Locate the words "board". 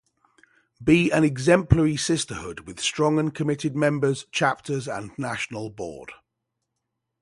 5.69-6.11